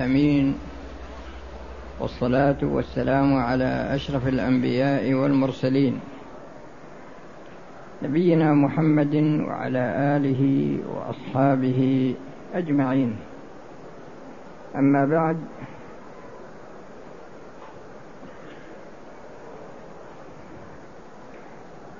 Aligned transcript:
آمين. 0.00 0.58
والصلاة 2.00 2.56
والسلام 2.62 3.34
على 3.34 3.94
أشرف 3.94 4.28
الأنبياء 4.28 5.14
والمرسلين. 5.14 6.00
نبينا 8.02 8.54
محمد 8.54 9.14
وعلى 9.48 9.84
آله 10.16 10.42
وأصحابه 10.88 12.14
أجمعين. 12.54 13.16
أما 14.76 15.04
بعد 15.04 15.38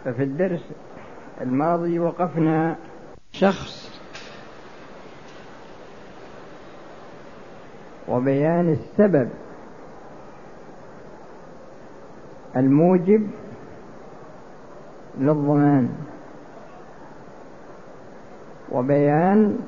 ففي 0.05 0.23
الدرس 0.23 0.65
الماضي 1.41 1.99
وقفنا 1.99 2.77
شخص 3.33 3.80
وبيان 8.11 8.69
السبب 8.69 9.29
الموجب 12.57 13.31
للضمان 15.19 15.89
وبيان 18.73 19.59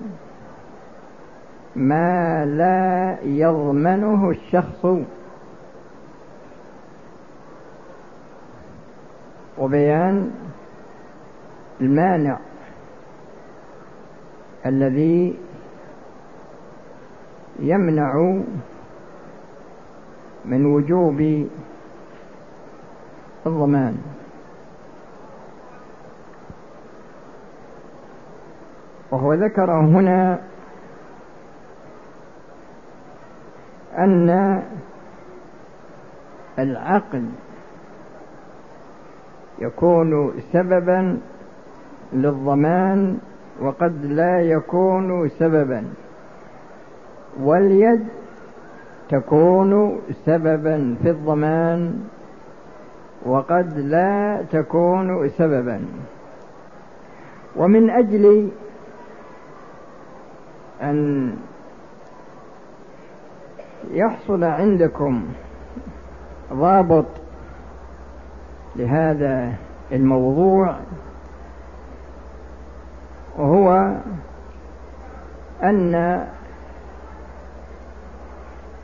ما 1.77 2.45
لا 2.45 3.19
يضمنه 3.23 4.31
الشخص 4.31 4.87
وبيان 9.59 10.31
المانع 11.81 12.39
الذي 14.67 15.39
يمنع 17.63 18.43
من 20.45 20.67
وجوب 20.67 21.47
الضمان. 23.47 23.97
وهو 29.11 29.35
ذكر 29.35 29.71
هنا 29.71 30.41
أن 33.99 34.63
العقل 36.59 37.25
يكون 39.59 40.41
سببا 40.53 41.21
للضمان 42.13 43.19
وقد 43.61 44.05
لا 44.05 44.41
يكون 44.41 45.29
سببا. 45.29 45.85
واليد 47.41 48.07
تكون 49.09 50.01
سببا 50.27 50.97
في 51.03 51.11
الضمان 51.11 52.01
وقد 53.27 53.79
لا 53.79 54.43
تكون 54.51 55.29
سببا. 55.29 55.85
ومن 57.57 57.91
أجل 57.91 58.51
أن 60.83 61.31
يحصل 63.91 64.45
عندكم 64.45 65.25
ضابط 66.53 67.07
لهذا 68.77 69.53
الموضوع 69.93 70.77
وهو 73.39 73.97
أن 75.63 76.27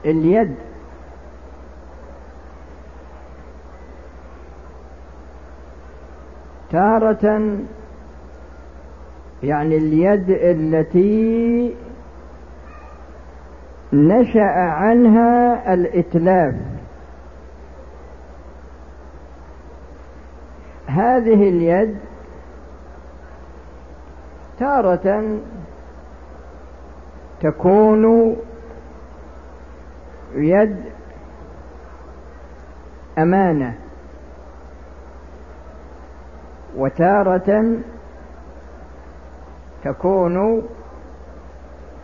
اليد. 0.04 0.54
تارة 6.70 7.56
يعني 9.42 9.76
اليد 9.76 10.30
التي 10.30 11.74
نشأ 13.92 14.50
عنها 14.54 15.74
الإتلاف. 15.74 16.54
هذه 20.86 21.48
اليد 21.48 21.98
تارة 24.58 25.38
تكون 27.40 28.36
يد 30.38 30.76
أمانة 33.18 33.74
وتارة 36.76 37.78
تكون 39.84 40.62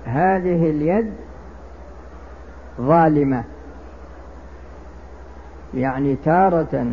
هذه 0.05 0.71
اليد 0.71 1.12
ظالمة. 2.81 3.45
يعني 5.75 6.16
تارة 6.16 6.87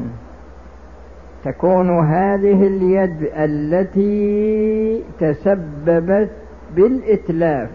تكون 1.43 2.05
هذه 2.05 2.67
اليد 2.67 3.31
التي 3.33 5.03
تسببت 5.19 6.29
بالإتلاف. 6.75 7.69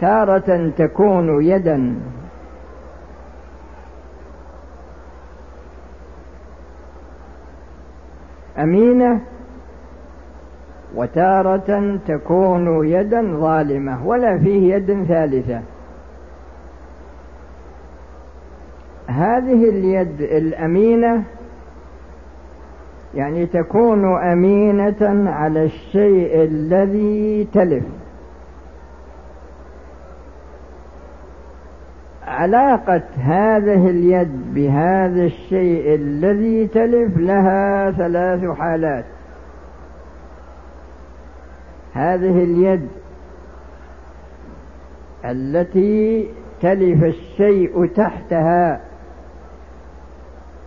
تارة 0.00 0.70
تكون 0.76 1.44
يدا. 1.44 1.94
أمينة 8.58 9.20
وتارة 10.94 11.98
تكون 12.08 12.86
يدا 12.86 13.22
ظالمة 13.22 14.06
ولا 14.06 14.38
فيه 14.38 14.74
يد 14.74 15.04
ثالثة. 15.08 15.60
هذه 19.06 19.68
اليد 19.68 20.20
الأمينة 20.20 21.22
يعني 23.14 23.46
تكون 23.46 24.18
أمينة 24.22 25.30
على 25.30 25.64
الشيء 25.64 26.42
الذي 26.44 27.48
تلف. 27.52 27.84
علاقة 32.26 33.02
هذه 33.18 33.90
اليد 33.90 34.54
بهذا 34.54 35.24
الشيء 35.24 35.94
الذي 35.94 36.66
تلف 36.66 37.16
لها 37.16 37.90
ثلاث 37.90 38.58
حالات. 38.58 39.04
هذه 41.94 42.44
اليد 42.44 42.88
التي 45.24 46.28
تلف 46.62 47.04
الشيء 47.04 47.86
تحتها 47.86 48.80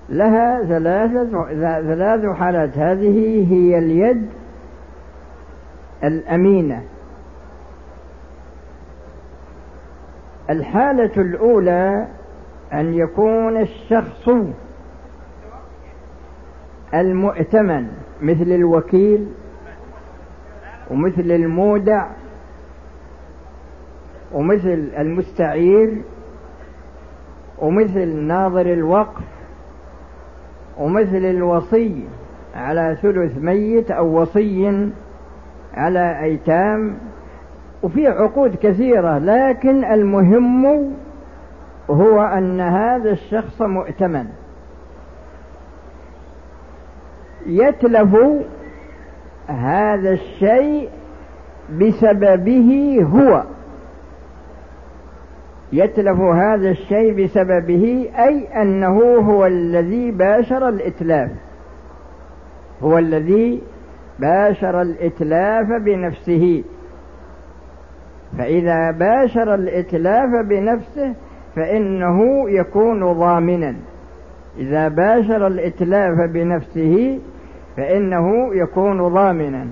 لها 0.10 0.64
ثلاثة 0.64 1.50
ثلاث 1.82 2.38
حالات. 2.38 2.78
هذه 2.78 3.48
هي 3.54 3.78
اليد 3.78 4.30
الأمينة. 6.04 6.82
الحالة 10.50 11.12
الأولى 11.18 12.08
أن 12.74 12.94
يكون 12.94 13.58
الشخص 13.58 14.30
المؤتمن 16.94 17.88
مثل 18.22 18.52
الوكيل 18.52 19.28
ومثل 20.92 21.32
المودع 21.32 22.08
ومثل 24.34 24.92
المستعير 24.98 26.02
ومثل 27.60 28.16
ناظر 28.16 28.74
الوقف 28.74 29.24
ومثل 30.78 31.26
الوصي 31.26 32.04
على 32.56 32.98
ثلث 33.02 33.38
ميت 33.38 33.92
أو 33.92 34.22
وصي 34.22 34.90
على 35.74 36.24
أيتام 36.24 36.98
وفي 37.84 38.08
عقود 38.08 38.56
كثيرة 38.56 39.18
لكن 39.18 39.86
المهم 39.86 40.92
هو 41.90 42.22
أن 42.22 42.62
هذا 42.62 43.12
الشخص 43.12 43.62
مؤتمن. 43.62 44.26
يتلف 47.46 48.16
هذا 49.48 50.12
الشيء 50.12 50.90
بسببه 51.80 53.00
هو. 53.14 53.44
يتلف 55.74 56.20
هذا 56.20 56.70
الشيء 56.70 57.24
بسببه 57.24 58.10
أي 58.18 58.62
أنه 58.62 59.02
هو 59.18 59.46
الذي 59.46 60.12
باشر 60.12 60.70
الإتلاف. 60.70 61.30
هو 62.84 62.98
الذي 62.98 63.62
باشر 64.20 64.82
الإتلاف 64.82 65.68
بنفسه. 65.68 66.64
فإذا 68.38 68.92
باشر 68.92 69.56
الإتلاف 69.56 70.30
بنفسه 70.46 71.14
فإنه 71.56 72.50
يكون 72.50 73.14
ضامنا. 73.14 73.76
إذا 74.58 74.88
باشر 74.88 75.48
الإتلاف 75.48 76.30
بنفسه 76.34 77.20
فإنه 77.78 78.56
يكون 78.56 79.08
ضامنا. 79.08 79.68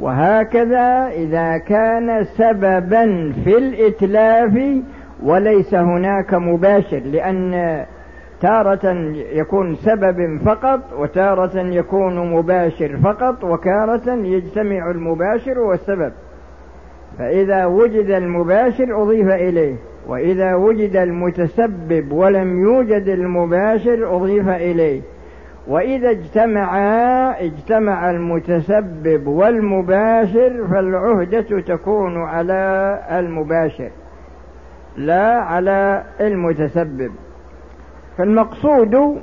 وهكذا 0.00 1.08
إذا 1.08 1.58
كان 1.58 2.24
سببا 2.24 3.32
في 3.44 3.58
الإتلاف 3.58 4.82
وليس 5.22 5.74
هناك 5.74 6.34
مباشر 6.34 6.98
لأن 6.98 7.84
تارة 8.40 8.92
يكون 9.32 9.74
سبب 9.74 10.40
فقط 10.44 10.80
وتارة 10.98 11.60
يكون 11.60 12.32
مباشر 12.32 12.96
فقط 12.96 13.44
وتارة 13.44 14.12
يجتمع 14.14 14.90
المباشر 14.90 15.58
والسبب. 15.58 16.12
فإذا 17.18 17.66
وجد 17.66 18.10
المباشر 18.10 19.02
أضيف 19.02 19.28
إليه 19.28 19.76
وإذا 20.08 20.54
وجد 20.54 20.96
المتسبب 20.96 22.12
ولم 22.12 22.62
يوجد 22.62 23.08
المباشر 23.08 24.16
أضيف 24.16 24.48
إليه. 24.48 25.00
وإذا 25.68 26.10
اجتمعا 26.10 27.30
اجتمع 27.40 28.10
المتسبب 28.10 29.26
والمباشر 29.26 30.66
فالعهدة 30.70 31.60
تكون 31.60 32.22
على 32.22 33.00
المباشر 33.10 33.90
لا 34.96 35.40
على 35.40 36.02
المتسبب. 36.20 37.12
فالمقصود 38.18 39.18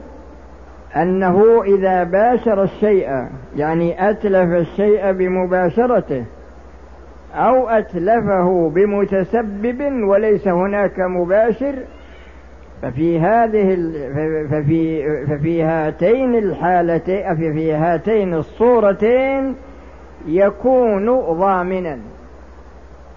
أنه 0.95 1.63
إذا 1.63 2.03
باشر 2.03 2.63
الشيء 2.63 3.27
يعني 3.55 4.09
أتلف 4.09 4.53
الشيء 4.53 5.11
بمباشرته 5.11 6.25
أو 7.33 7.69
أتلفه 7.69 8.69
بمتسبب 8.69 9.81
وليس 10.03 10.47
هناك 10.47 10.99
مباشر 10.99 11.75
ففي 12.81 13.19
هذه 13.19 13.75
ففي 14.49 15.03
ففي 15.25 15.63
هاتين 15.63 16.35
الحالتين 16.35 17.35
في 17.35 17.73
هاتين 17.73 18.33
الصورتين 18.33 19.55
يكون 20.27 21.19
ضامنا 21.19 21.99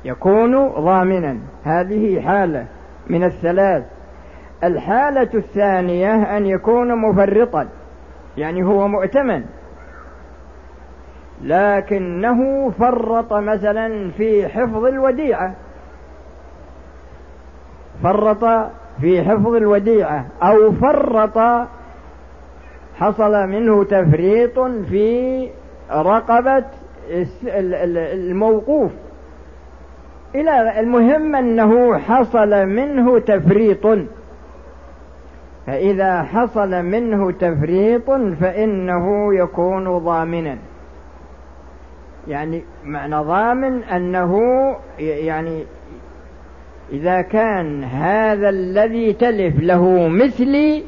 يكون 0.05 0.69
ضامنا. 0.69 1.39
هذه 1.65 2.21
حالة 2.21 2.67
من 3.11 3.25
الثلاث. 3.25 3.85
الحالة 4.65 5.31
الثانية 5.35 6.37
أن 6.37 6.47
يكون 6.47 6.97
مفرطا 6.97 7.69
يعني 8.37 8.65
هو 8.65 8.89
مؤتمن. 8.89 9.45
لكنه 11.45 12.71
فرط 12.71 13.33
مثلا 13.33 14.11
في 14.11 14.49
حفظ 14.49 14.85
الوديعة. 14.85 15.55
فرط 18.03 18.71
في 19.01 19.23
حفظ 19.23 19.55
الوديعة 19.55 20.27
أو 20.43 20.73
فرط 20.73 21.69
حصل 22.97 23.47
منه 23.47 23.85
تفريط 23.85 24.59
في 24.61 25.49
رقبة 25.93 26.65
الموقوف. 28.13 28.91
إلى 30.35 30.81
المهم 30.81 31.37
أنه 31.37 31.99
حصل 31.99 32.67
منه 32.67 33.19
تفريط. 33.19 33.87
فإذا 35.67 36.23
حصل 36.23 36.83
منه 36.83 37.31
تفريط 37.31 38.11
فإنه 38.41 39.35
يكون 39.35 39.99
ضامنا. 39.99 40.57
يعني 42.29 42.65
معنى 42.85 43.17
ضامن 43.17 43.83
أنه 43.83 44.41
يعني 44.99 45.65
إذا 46.93 47.21
كان 47.21 47.85
هذا 47.85 48.49
الذي 48.49 49.13
تلف 49.13 49.61
له 49.61 50.09
مثلي 50.09 50.83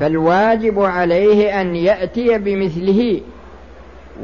فالواجب 0.00 0.80
عليه 0.80 1.60
أن 1.60 1.76
يأتي 1.76 2.38
بمثله. 2.38 3.20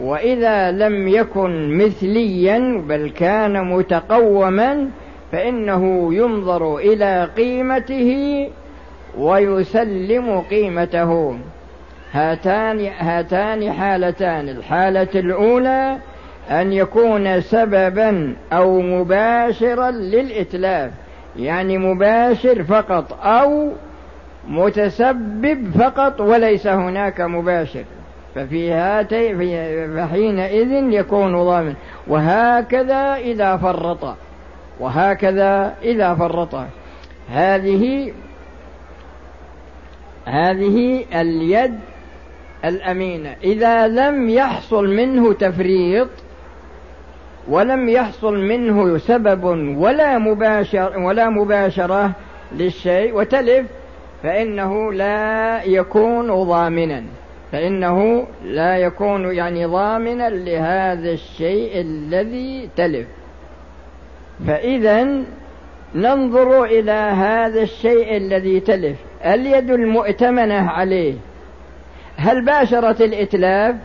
وإذا 0.01 0.71
لم 0.71 1.09
يكن 1.09 1.79
مثليا 1.79 2.85
بل 2.89 3.11
كان 3.11 3.65
متقوما 3.77 4.89
فإنه 5.33 6.15
ينظر 6.15 6.77
إلى 6.77 7.31
قيمته 7.37 8.49
ويسلم 9.19 10.41
قيمته. 10.41 11.39
هاتان 12.13 12.81
هاتان 12.99 13.73
حالتان 13.73 14.49
الحالة 14.49 15.09
الأولى 15.15 15.99
أن 16.51 16.73
يكون 16.73 17.41
سببا 17.41 18.37
أو 18.53 18.81
مباشرا 18.81 19.91
للإتلاف 19.91 20.91
يعني 21.37 21.79
مباشر 21.79 22.65
فقط 22.65 23.19
أو 23.23 23.73
متسبب 24.49 25.71
فقط 25.79 26.21
وليس 26.21 26.67
هناك 26.67 27.21
مباشر. 27.21 27.85
ففي 28.35 28.73
هاتي 28.73 29.35
فحينئذ 29.97 30.73
يكون 30.73 31.37
ضامن. 31.37 31.75
وهكذا 32.07 33.17
إذا 33.17 33.57
فرط 33.57 34.17
وهكذا 34.81 35.75
إذا 35.83 36.15
فرط. 36.15 36.57
هذه 37.31 38.13
هذه 40.25 41.05
اليد 41.15 41.79
الأمينة. 42.65 43.37
إذا 43.45 43.89
لم 43.89 44.29
يحصل 44.29 44.87
منه 44.89 45.33
تفريط 45.33 46.09
ولم 47.49 47.89
يحصل 47.89 48.37
منه 48.37 48.99
سبب 48.99 49.45
ولا 49.79 50.19
مباشر 50.19 50.99
ولا 50.99 51.29
مباشرة 51.29 52.11
للشيء 52.53 53.15
وتلف 53.15 53.67
فإنه 54.23 54.93
لا 54.93 55.63
يكون 55.65 56.45
ضامنا. 56.45 57.05
فإنه 57.53 58.27
لا 58.45 58.77
يكون 58.77 59.35
يعني 59.35 59.65
ضامنا 59.65 60.29
لهذا 60.31 61.11
الشيء 61.11 61.81
الذي 61.81 62.69
تلف. 62.77 63.07
فإذا 64.47 65.23
ننظر 65.95 66.65
إلى 66.65 66.93
هذا 66.93 67.63
الشيء 67.63 68.17
الذي 68.17 68.61
تلف. 68.61 68.97
اليد 69.25 69.71
المؤتمنة 69.71 70.71
عليه. 70.71 71.15
هل 72.17 72.45
باشرت 72.45 73.01
الإتلاف؟ 73.01 73.77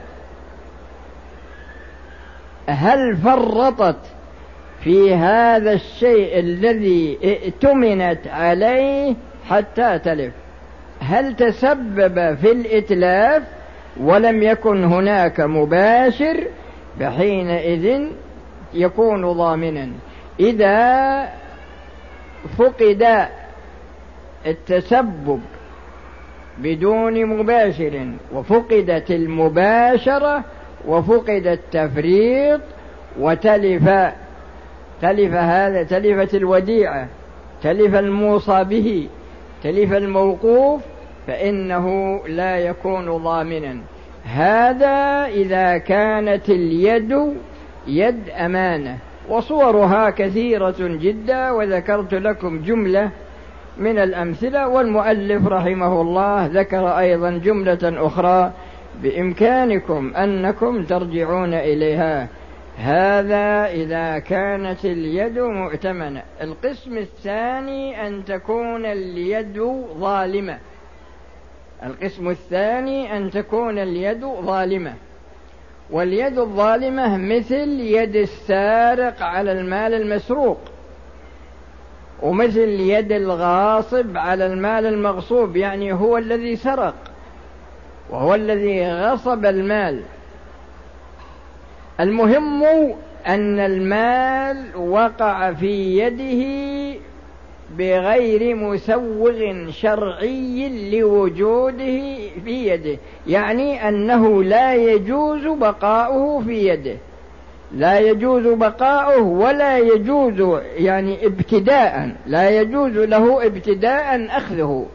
هل 2.70 3.18
فرطت 3.18 4.00
في 4.84 5.16
هذا 5.16 5.74
الشيء 5.74 6.40
الذي 6.40 7.18
ائتمنت 7.24 8.28
عليه 8.28 9.16
حتى 9.50 10.00
تلف؟ 10.00 10.34
هل 11.02 11.36
تسبب 11.36 12.36
في 12.36 12.52
الإتلاف 12.52 13.44
ولم 14.00 14.44
يكن 14.44 14.84
هناك 14.84 15.40
مباشر 15.40 16.48
فحينئذ 17.00 18.08
يكون 18.74 19.34
ضامنا؟ 19.34 19.90
إذا 20.40 21.30
فقد 22.58 23.28
التسبب 24.46 25.42
بدون 26.58 27.26
مباشر 27.26 28.12
وفقدت 28.34 29.12
المباشرة 29.12 30.44
وفقد 30.88 31.48
التفريط 31.48 32.62
وتلف 33.20 33.90
تلف 35.02 35.34
هذا 35.34 35.84
تلفت 35.84 36.36
الوديعة 36.36 37.08
تلف 37.64 37.96
الموصى 37.96 38.64
به 38.64 39.08
تلف 39.64 39.94
الموقوف 39.94 40.82
فإنه 41.28 42.20
لا 42.28 42.58
يكون 42.58 43.18
ضامنا. 43.18 43.78
هذا 44.26 45.26
إذا 45.26 45.78
كانت 45.78 46.50
اليد 46.50 47.34
يد 47.88 48.30
أمانة. 48.30 48.98
وصورها 49.30 50.10
كثيرة 50.10 50.76
جدا 50.80 51.52
وذكرت 51.52 52.14
لكم 52.14 52.62
جملة 52.62 53.10
من 53.78 53.98
الأمثلة 53.98 54.68
والمؤلف 54.68 55.48
رحمه 55.48 56.02
الله 56.02 56.46
ذكر 56.46 57.00
أيضا 57.00 57.30
جملة 57.30 57.80
أخرى. 57.84 58.52
بإمكانكم 59.04 60.14
أنكم 60.16 60.84
ترجعون 60.84 61.54
إليها. 61.54 62.28
هذا 62.78 63.66
إذا 63.72 64.20
كانت 64.20 64.86
اليد 64.86 65.40
مؤتمنة. 65.40 66.24
القسم 66.42 66.98
الثاني 66.98 68.08
أن 68.08 68.26
تكون 68.26 68.86
اليد 68.86 69.62
ظالمة. 70.00 70.58
القسم 71.84 72.30
الثاني 72.30 73.18
أن 73.18 73.32
تكون 73.32 73.80
اليد 73.80 74.26
ظالمة. 74.26 74.94
واليد 75.92 76.40
الظالمة 76.40 77.18
مثل 77.18 77.70
يد 77.80 78.16
السارق 78.16 79.22
على 79.22 79.52
المال 79.52 79.94
المسروق. 79.94 80.60
ومثل 82.22 82.70
يد 82.70 83.12
الغاصب 83.12 84.18
على 84.18 84.46
المال 84.46 84.86
المغصوب 84.86 85.56
يعني 85.56 85.94
هو 85.94 86.18
الذي 86.18 86.56
سرق. 86.56 86.96
وهو 88.10 88.36
الذي 88.36 88.92
غصب 88.92 89.46
المال. 89.46 90.02
المهم 92.00 92.64
أن 93.28 93.60
المال 93.60 94.76
وقع 94.78 95.54
في 95.54 96.00
يده 96.00 97.00
بغير 97.78 98.56
مسوغ 98.56 99.70
شرعي 99.70 100.92
لوجوده 100.92 102.16
في 102.46 102.68
يده. 102.68 102.98
يعني 103.28 103.90
أنه 103.90 104.44
لا 104.44 104.76
يجوز 104.76 105.48
بقاؤه 105.48 106.42
في 106.42 106.68
يده. 106.68 106.98
لا 107.72 108.00
يجوز 108.00 108.48
بقاؤه 108.48 109.22
ولا 109.22 109.78
يجوز 109.78 110.62
يعني 110.78 111.26
ابتداء. 111.26 112.16
لا 112.26 112.50
يجوز 112.50 112.92
له 112.92 113.46
ابتداء 113.46 114.28
أخذه. 114.38 114.86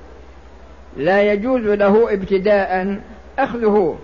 لا 0.96 1.32
يجوز 1.32 1.62
له 1.62 2.12
ابتداء 2.12 3.00
أخذه. 3.38 3.98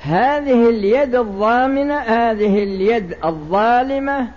هذه 0.00 0.68
اليد 0.68 1.14
الضامنة 1.14 1.98
هذه 1.98 2.62
اليد 2.62 3.16
الظالمة 3.24 4.28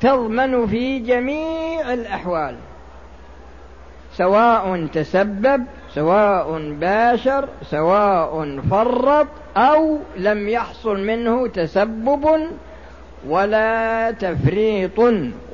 تضمن 0.00 0.66
في 0.66 0.98
جميع 0.98 1.92
الأحوال. 1.92 2.56
سواء 4.12 4.86
تسبب 4.86 5.64
سواء 5.94 6.58
باشر 6.72 7.48
سواء 7.62 8.60
فرط 8.70 9.26
أو 9.56 9.98
لم 10.16 10.48
يحصل 10.48 11.00
منه 11.00 11.46
تسبب 11.46 12.48
ولا 13.28 14.10
تفريط 14.10 14.98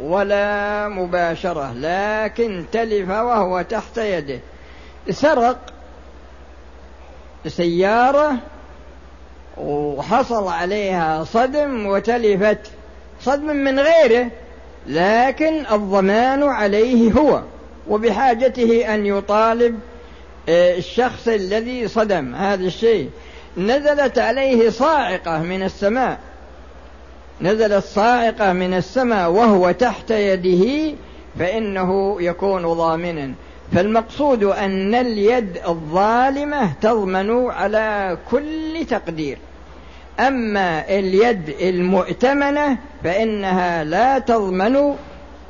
ولا 0.03 0.89
مباشرة 0.89 1.73
لكن 1.73 2.65
تلف 2.73 3.11
وهو 3.11 3.63
تحت 3.63 3.99
يده. 3.99 4.41
سرق 5.11 5.59
سيارة 7.47 8.37
وحصل 9.57 10.49
عليها 10.49 11.25
صدم 11.25 11.87
وتلفت. 11.87 12.71
صدم 13.21 13.57
من 13.57 13.81
غيره 13.81 14.31
لكن 14.87 15.67
الضمان 15.73 16.43
عليه 16.43 17.13
هو 17.13 17.43
وبحاجته 17.89 18.95
أن 18.95 19.07
يطالب 19.07 19.79
آه، 20.49 20.77
الشخص 20.77 21.29
الذي 21.29 21.89
صدم 21.89 22.35
هذا 22.35 22.65
الشيء. 22.65 23.11
نزلت 23.57 24.19
عليه 24.19 24.71
صاعقة 24.71 25.39
من 25.39 25.63
السماء. 25.63 26.19
نزلت 27.43 27.85
صاعقة 27.85 28.53
من 28.53 28.75
السماء 28.75 29.31
وهو 29.31 29.71
تحت 29.71 30.11
يده 30.11 30.95
فإنه 31.39 32.23
يكون 32.23 32.63
ضامنا 32.63 33.33
فالمقصود 33.75 34.45
أن 34.45 34.95
اليد 34.95 35.59
الظالمة 35.69 36.73
تضمن 36.81 37.51
على 37.51 38.19
كل 38.31 38.87
تقدير. 38.91 39.39
أما 40.21 40.85
اليد 40.99 41.55
المؤتمنة 41.61 42.79
فإنها 43.05 43.85
لا 43.85 44.19
تضمن 44.19 44.95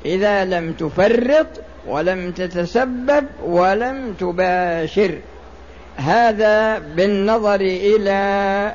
إذا 0.04 0.44
لم 0.44 0.72
تفرط 0.72 1.46
ولم 1.86 2.30
تتسبب 2.30 3.24
ولم 3.44 4.14
تباشر. 4.20 5.18
هذا 5.96 6.78
بالنظر 6.78 7.60
إلى 7.60 8.72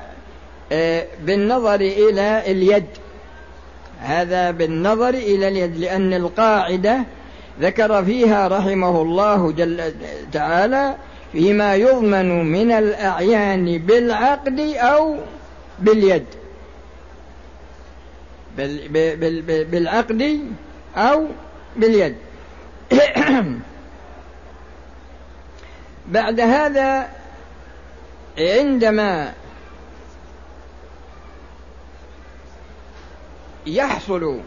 آه، 0.71 1.05
بالنظر 1.23 1.75
إلى 1.81 2.43
اليد. 2.47 2.85
هذا 4.01 4.51
بالنظر 4.51 5.09
إلى 5.09 5.47
اليد 5.47 5.77
لأن 5.77 6.13
القاعدة 6.13 7.03
ذكر 7.61 8.05
فيها 8.05 8.47
رحمه 8.47 9.01
الله 9.01 9.51
جل 9.51 9.93
تعالى 10.31 10.95
فيما 11.31 11.75
يضمن 11.75 12.51
من 12.51 12.71
الأعيان 12.71 13.77
بالعقد 13.77 14.59
أو 14.75 15.15
باليد. 15.79 16.25
بالعقد 19.71 20.39
أو 20.97 21.25
باليد. 21.75 22.15
بعد 26.07 26.39
هذا 26.39 27.09
عندما 28.37 29.33
يحصل 33.67 34.39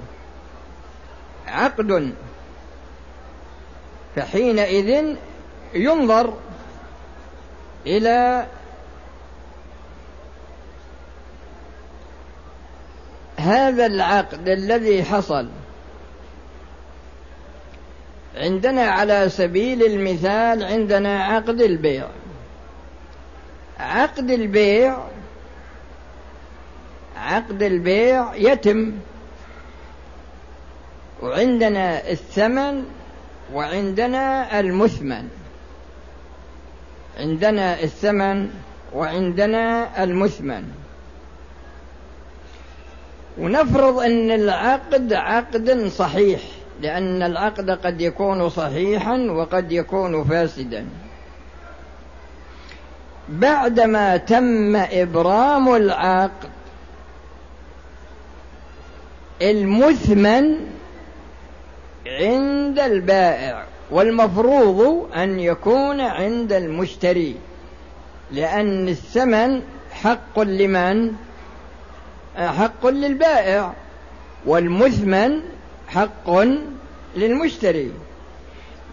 عقد 1.46 2.14
فحينئذ 4.16 5.16
ينظر 5.74 6.34
إلى 7.86 8.46
هذا 13.36 13.86
العقد 13.86 14.48
الذي 14.48 15.04
حصل. 15.04 15.48
عندنا 18.36 18.82
على 18.82 19.28
سبيل 19.28 19.82
المثال 19.82 20.64
عندنا 20.64 21.24
عقد 21.24 21.60
البيع. 21.60 22.08
عقد 23.78 24.30
البيع 24.30 24.98
عقد 27.16 27.62
البيع 27.62 28.34
يتم 28.34 28.92
وعندنا 31.22 32.10
الثمن 32.10 32.84
وعندنا 33.54 34.60
المثمن. 34.60 35.28
عندنا 37.18 37.82
الثمن 37.82 38.50
وعندنا 38.94 40.02
المثمن. 40.04 40.64
ونفرض 43.38 43.98
أن 43.98 44.30
العقد 44.30 45.12
عقد 45.12 45.86
صحيح 45.88 46.40
لأن 46.82 47.22
العقد 47.22 47.70
قد 47.70 48.00
يكون 48.00 48.48
صحيحا 48.48 49.16
وقد 49.16 49.72
يكون 49.72 50.24
فاسدا. 50.24 50.86
بعدما 53.28 54.16
تم 54.16 54.76
إبرام 54.76 55.74
العقد 55.74 56.50
المثمن 59.42 60.56
عند 62.06 62.78
البائع 62.78 63.64
والمفروض 63.90 65.10
أن 65.16 65.40
يكون 65.40 66.00
عند 66.00 66.52
المشتري 66.52 67.36
لأن 68.32 68.88
الثمن 68.88 69.62
حق 69.92 70.40
لمن؟ 70.40 71.12
حق 72.36 72.86
للبائع 72.86 73.72
والمثمن 74.46 75.40
حق 75.88 76.30
للمشتري. 77.16 77.92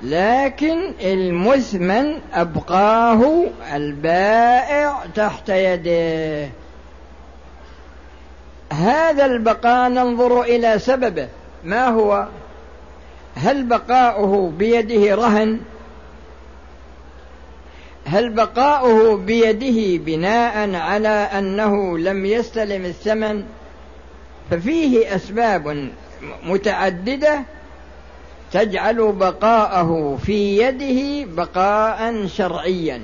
لكن 0.03 0.91
المثمن 1.01 2.19
أبقاه 2.33 3.43
البائع 3.73 5.05
تحت 5.15 5.49
يده 5.49 6.49
هذا 8.73 9.25
البقاء 9.25 9.89
ننظر 9.89 10.41
إلى 10.41 10.79
سببه. 10.79 11.27
ما 11.63 11.87
هو؟ 11.87 12.27
هل 13.37 13.63
بقاؤه 13.63 14.51
بيده 14.57 15.15
رهن؟ 15.15 15.59
هل 18.05 18.29
بقاؤه 18.29 19.17
بيده 19.17 20.03
بناء 20.03 20.75
على 20.75 21.07
أنه 21.09 21.97
لم 21.97 22.25
يستلم 22.25 22.85
الثمن؟ 22.85 23.43
ففيه 24.51 25.15
أسباب 25.15 25.89
متعددة 26.43 27.41
تجعل 28.51 29.11
بقاءه 29.11 30.17
في 30.25 30.57
يده 30.57 31.31
بقاء 31.33 32.27
شرعيا. 32.27 33.01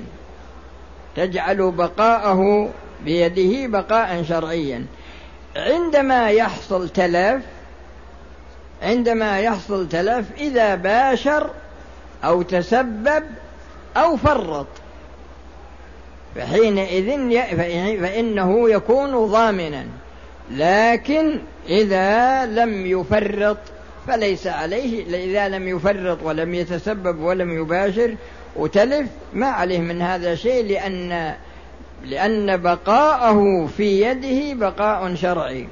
تجعل 1.16 1.70
بقاءه 1.70 2.70
بيده 3.04 3.66
بقاء 3.66 4.22
شرعيا. 4.22 4.86
عندما 5.56 6.30
يحصل 6.30 6.88
تلف 6.88 7.42
عندما 8.84 9.40
يحصل 9.40 9.88
تلف 9.88 10.26
إذا 10.38 10.74
باشر 10.74 11.50
أو 12.24 12.42
تسبب 12.42 13.22
أو 13.96 14.16
فرط. 14.16 14.66
فحينئذ 16.36 17.38
فإنه 18.00 18.70
يكون 18.70 19.26
ضامنا. 19.26 19.86
لكن 20.50 21.38
إذا 21.68 22.46
لم 22.46 22.86
يفرط 22.86 23.56
فليس 24.06 24.46
عليه 24.46 25.16
إذا 25.24 25.48
لم 25.48 25.68
يفرط 25.68 26.18
ولم 26.22 26.54
يتسبب 26.54 27.20
ولم 27.20 27.50
يباشر 27.50 28.14
وتلف 28.56 29.08
ما 29.32 29.46
عليه 29.46 29.78
من 29.78 30.02
هذا 30.02 30.34
شيء 30.34 30.64
لأن 30.64 31.34
لأن 32.04 32.56
بقاءه 32.56 33.68
في 33.76 34.02
يده 34.02 34.68
بقاء 34.68 35.14
شرعي. 35.14 35.68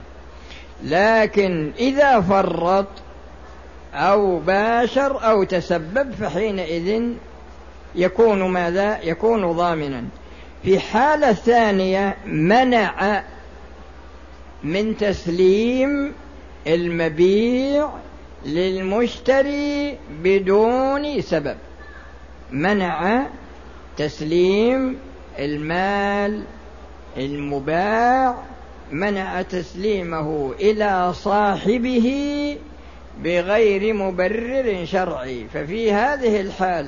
لكن 0.84 1.72
إذا 1.78 2.20
فرط 2.20 2.86
أو 3.94 4.38
باشر 4.38 5.30
أو 5.30 5.44
تسبب 5.44 6.12
فحينئذ 6.12 7.12
يكون 7.94 8.42
ماذا؟ 8.42 8.98
يكون 9.02 9.52
ضامنا 9.52 10.04
في 10.62 10.80
حالة 10.80 11.32
ثانية 11.32 12.16
منع 12.26 13.22
من 14.64 14.96
تسليم 14.96 16.12
المبيع 16.66 17.88
للمشتري 18.46 19.98
بدون 20.22 21.20
سبب 21.20 21.56
منع 22.50 23.26
تسليم 23.96 24.98
المال 25.38 26.42
المباع 27.16 28.51
منع 28.92 29.42
تسليمه 29.42 30.52
إلى 30.60 31.12
صاحبه 31.12 32.56
بغير 33.24 33.94
مبرر 33.94 34.84
شرعي. 34.84 35.46
ففي 35.54 35.92
هذه 35.92 36.40
الحال 36.40 36.86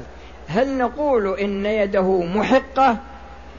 هل 0.48 0.78
نقول 0.78 1.38
إن 1.38 1.66
يده 1.66 2.22
محقة 2.22 2.96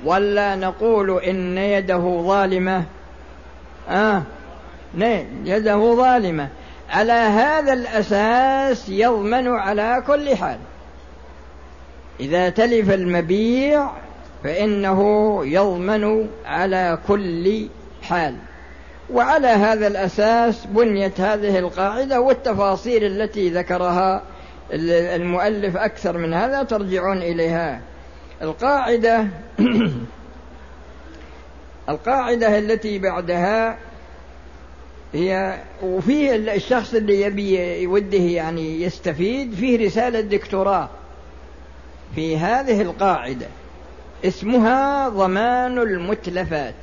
ولا 0.06 0.56
نقول 0.56 1.24
إن 1.24 1.58
يده 1.58 2.22
ظالمة؟ 2.22 2.84
آه. 3.90 4.24
نعم 4.94 5.26
يده 5.46 5.96
ظالمة. 5.96 6.50
على 6.90 7.12
هذا 7.12 7.74
الأساس 7.74 8.90
يضمن 8.90 9.48
على 9.48 10.04
كل 10.08 10.36
حال. 10.36 10.58
إذا 12.20 12.50
تلف 12.50 12.92
المبيع 12.92 13.90
فإنه 14.44 15.40
يضمن 15.46 16.28
على 16.46 17.00
كل 17.08 17.68
حال. 18.06 18.36
وعلى 19.14 19.48
هذا 19.48 19.88
الأساس 19.88 20.66
بنيت 20.66 21.22
هذه 21.22 21.60
القاعدة 21.60 22.22
والتفاصيل 22.22 23.04
التي 23.04 23.50
ذكرها 23.50 24.24
المؤلف 24.72 25.78
أكثر 25.78 26.18
من 26.18 26.34
هذا 26.34 26.64
ترجعون 26.64 27.18
إليها. 27.18 27.82
القاعدة 28.42 29.28
القاعدة 31.90 32.60
التي 32.60 33.00
بعدها 33.00 33.78
هي 35.14 35.60
وفيه 35.84 36.36
الشخص 36.36 36.94
اللي 36.94 37.22
يبي 37.22 37.82
يوده 37.84 38.18
يعني 38.18 38.82
يستفيد 38.82 39.54
فيه 39.54 39.86
رسالة 39.86 40.22
دكتوراه 40.22 40.90
في 42.16 42.38
هذه 42.38 42.82
القاعدة 42.82 43.48
اسمها 44.26 45.10
ضمان 45.10 45.78
المتلفات. 45.78 46.76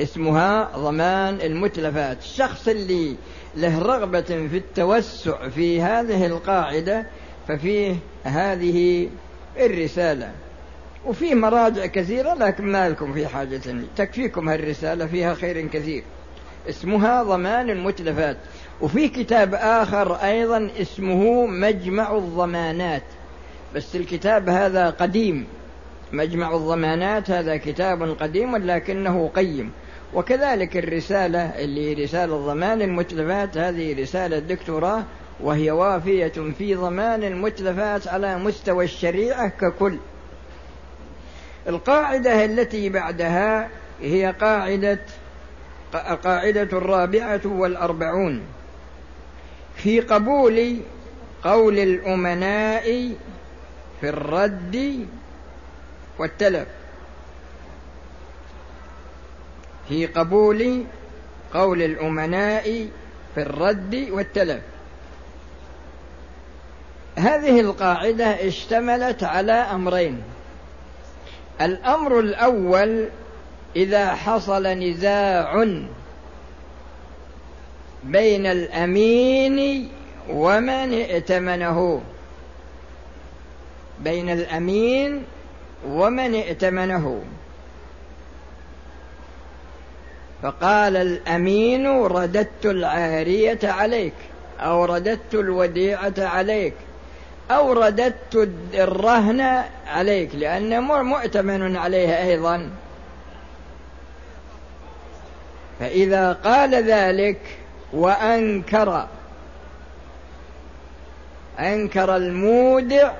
اسمها 0.00 0.70
ضمان 0.76 1.40
المتلفات 1.40 2.18
الشخص 2.18 2.68
اللي 2.68 3.16
له 3.56 3.78
رغبة 3.78 4.20
في 4.20 4.56
التوسع 4.56 5.48
في 5.48 5.82
هذه 5.82 6.26
القاعدة 6.26 7.06
ففيه 7.48 7.96
هذه 8.24 9.08
الرسالة. 9.56 10.32
وفيه 11.06 11.34
مراجع 11.34 11.86
كثيرة 11.86 12.34
لكن 12.34 12.64
ما 12.64 12.88
لكم 12.88 13.12
في 13.12 13.26
حاجة 13.26 13.60
تكفيكم 13.96 14.48
هالرسالة 14.48 15.06
فيها 15.06 15.34
خير 15.34 15.66
كثير. 15.66 16.02
اسمها 16.68 17.22
ضمان 17.22 17.70
المتلفات. 17.70 18.36
وفي 18.80 19.08
كتاب 19.08 19.54
آخر 19.54 20.14
أيضا 20.14 20.70
اسمه 20.80 21.46
مجمع 21.46 22.16
الضمانات. 22.16 23.02
بس 23.74 23.96
الكتاب 23.96 24.48
هذا 24.48 24.90
قديم. 24.90 25.46
مجمع 26.12 26.56
الضمانات 26.56 27.30
هذا 27.30 27.56
كتاب 27.56 28.02
قديم 28.02 28.56
لكنه 28.56 29.30
قيم. 29.34 29.72
وكذلك 30.14 30.76
الرسالة 30.76 31.40
اللي 31.40 31.94
رسالة 31.94 32.46
ضمان 32.46 32.82
المتلفات 32.82 33.58
هذه 33.58 34.02
رسالة 34.02 34.38
دكتوراه 34.38 35.04
وهي 35.40 35.70
وافية 35.70 36.52
في 36.58 36.74
ضمان 36.74 37.24
المتلفات 37.24 38.08
على 38.08 38.38
مستوى 38.38 38.84
الشريعة 38.84 39.48
ككل. 39.48 39.98
القاعدة 41.68 42.44
التي 42.44 42.88
بعدها 42.88 43.68
هي 44.00 44.34
قاعدة 44.40 44.98
القاعدة 45.94 46.62
الرابعة 46.62 47.40
والأربعون. 47.44 48.42
في 49.76 50.00
قبول 50.00 50.76
قول 51.44 51.78
الأمناء 51.78 53.12
في 54.00 54.08
الرد 54.08 55.06
والتلف. 56.18 56.68
في 59.88 60.06
قبول 60.06 60.84
قول 61.54 61.82
الأمناء 61.82 62.88
في 63.34 63.42
الرد 63.42 64.08
والتلف. 64.10 64.60
هذه 67.16 67.60
القاعدة 67.60 68.26
اشتملت 68.26 69.24
على 69.24 69.52
أمرين. 69.52 70.22
الأمر 71.60 72.20
الأول 72.20 73.08
إذا 73.76 74.14
حصل 74.14 74.66
نزاع 74.66 75.64
بين 78.04 78.46
الأمين 78.46 79.88
ومن 80.30 80.94
ائتمنه. 80.94 82.02
بين 84.00 84.30
الأمين 84.30 85.22
ومن 85.86 86.34
ائتمنه. 86.34 87.22
فقال 90.42 90.96
الأمين 90.96 91.86
رددت 92.02 92.66
العارية 92.66 93.58
عليك 93.64 94.12
أو 94.60 94.84
رددت 94.84 95.34
الوديعة 95.34 96.14
عليك 96.18 96.74
أو 97.50 97.72
رددت 97.72 98.48
الرهن 98.74 99.64
عليك 99.86 100.34
لأنه 100.34 100.80
مؤتمن 101.02 101.76
عليه 101.76 102.22
أيضا. 102.22 102.70
فإذا 105.80 106.32
قال 106.32 106.74
ذلك 106.74 107.38
وأنكر 107.92 109.06
أنكر 111.58 112.16
المودع 112.16 113.12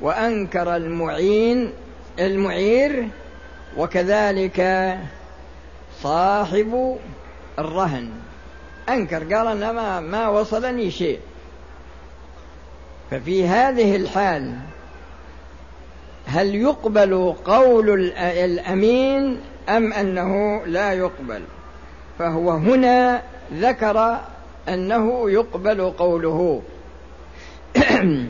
وأنكر 0.00 0.76
المعين 0.76 1.72
المعير 2.18 3.08
وكذلك 3.76 4.60
صاحب 6.02 6.98
الرهن. 7.58 8.10
أنكر 8.88 9.34
قال 9.34 9.46
أنا 9.46 9.72
ما, 9.72 10.00
ما 10.00 10.28
وصلني 10.28 10.90
شيء. 10.90 11.20
ففي 13.10 13.46
هذه 13.46 13.96
الحال 13.96 14.54
هل 16.26 16.54
يقبل 16.54 17.34
قول 17.44 18.12
الأمين 18.18 19.40
أم 19.68 19.92
أنه 19.92 20.62
لا 20.66 20.92
يقبل؟ 20.92 21.42
فهو 22.18 22.50
هنا 22.50 23.22
ذكر 23.54 24.20
أنه 24.68 25.30
يقبل 25.30 25.90
قوله. 25.90 26.62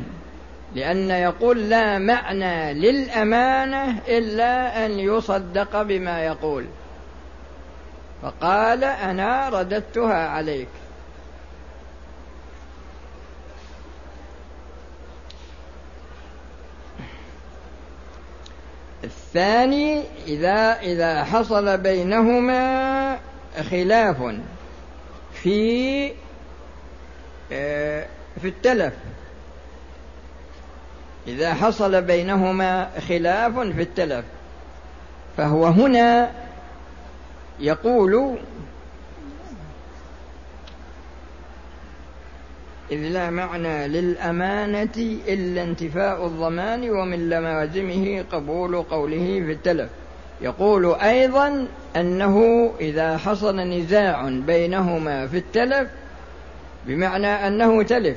لأن 0.75 1.11
يقول 1.11 1.71
لا 1.71 1.99
معنى 1.99 2.75
للأمانة 2.75 3.99
إلا 4.09 4.87
أن 4.87 4.91
يصدق 4.91 5.83
بما 5.83 6.25
يقول. 6.25 6.67
فقال 8.23 8.85
أنا 8.85 9.49
رددتها 9.49 10.29
عليك. 10.29 10.69
الثاني 19.05 20.03
إذا 20.27 20.81
إذا 20.81 21.25
حصل 21.25 21.79
بينهما 21.79 23.19
خلاف 23.71 24.17
في 25.33 26.13
آه، 27.53 28.07
في 28.41 28.49
التلف. 28.49 28.93
إذا 31.27 31.55
حصل 31.55 32.03
بينهما 32.03 32.91
خلاف 33.09 33.59
في 33.59 33.83
التلف 33.83 34.25
فهو 35.37 35.67
هنا 35.67 36.31
يقول 37.63 38.39
إذ 42.91 42.99
لا 42.99 43.31
معنى 43.31 43.89
للأمانة 43.89 45.19
إلا 45.29 45.63
انتفاء 45.63 46.27
الضمان 46.27 46.91
ومن 46.91 47.29
لوازمه 47.31 48.25
قبول 48.33 48.83
قوله 48.83 49.43
في 49.47 49.53
التلف. 49.53 49.91
يقول 50.41 50.95
أيضا 50.95 51.69
أنه 51.97 52.71
إذا 52.81 53.17
حصل 53.17 53.57
نزاع 53.57 54.29
بينهما 54.29 55.27
في 55.27 55.37
التلف 55.37 55.89
بمعنى 56.87 57.27
أنه 57.27 57.83
تلف. 57.83 58.17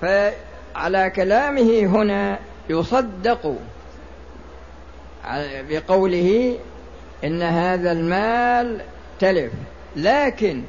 فعلى 0.00 1.10
كلامه 1.10 1.80
هنا 1.80 2.38
يصدق 2.70 3.56
بقوله 5.68 6.58
إن 7.24 7.42
هذا 7.42 7.92
المال 7.92 8.80
تلف. 9.18 9.52
لكن 9.96 10.62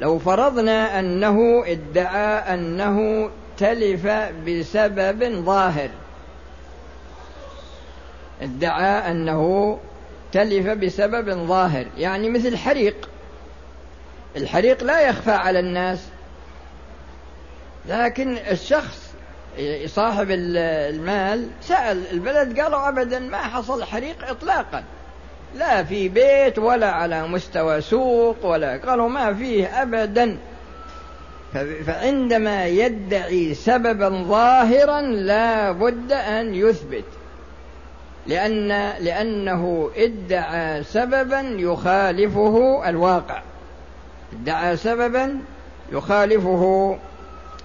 لو 0.00 0.18
فرضنا 0.18 0.98
أنه 0.98 1.64
ادعى 1.66 2.54
أنه 2.54 3.30
تلف 3.58 4.06
بسبب 4.46 5.44
ظاهر. 5.44 5.88
ادعى 8.42 9.10
أنه 9.10 9.78
تلف 10.32 10.66
بسبب 10.66 11.30
ظاهر. 11.46 11.86
يعني 11.98 12.30
مثل 12.30 12.56
حريق. 12.56 13.08
الحريق 14.36 14.84
لا 14.84 15.00
يخفى 15.00 15.30
على 15.30 15.60
الناس. 15.60 16.08
لكن 17.88 18.36
الشخص 18.36 19.10
صاحب 19.86 20.26
المال 20.30 21.48
سأل 21.62 22.10
البلد 22.12 22.60
قالوا 22.60 22.88
أبدا 22.88 23.18
ما 23.18 23.38
حصل 23.38 23.84
حريق 23.84 24.28
إطلاقا. 24.28 24.84
لا 25.54 25.84
في 25.84 26.08
بيت 26.08 26.58
ولا 26.58 26.90
على 26.90 27.28
مستوى 27.28 27.80
سوق 27.80 28.46
ولا 28.46 28.76
قالوا 28.76 29.08
ما 29.08 29.34
فيه 29.34 29.82
أبدا. 29.82 30.38
فعندما 31.86 32.66
يدعي 32.66 33.54
سببا 33.54 34.08
ظاهرا 34.08 35.00
لا 35.00 35.72
بد 35.72 36.12
أن 36.12 36.54
يثبت. 36.54 37.04
لأن 38.26 38.68
لأنه 39.00 39.90
ادعى 39.96 40.82
سببا 40.82 41.40
يخالفه 41.40 42.82
الواقع. 42.88 43.42
ادعى 44.32 44.76
سببا 44.76 45.38
يخالفه 45.92 46.96